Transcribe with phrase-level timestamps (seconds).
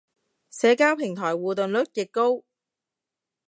[0.49, 2.43] 社交平台互動率極高